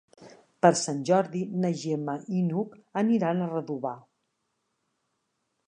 Per 0.65 0.69
Sant 0.79 1.03
Jordi 1.09 1.41
na 1.65 1.71
Gemma 1.83 2.15
i 2.39 2.43
n'Hug 2.47 2.73
aniran 3.03 3.43
a 3.43 3.51
Redovà. 3.55 3.95